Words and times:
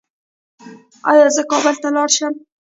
ایا 1.09 1.27
زه 1.35 1.41
کابل 1.51 1.75
ته 1.81 1.89
لاړ 1.95 2.09
شم؟ 2.17 2.33